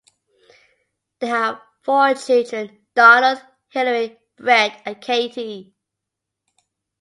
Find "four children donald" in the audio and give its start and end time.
1.83-3.39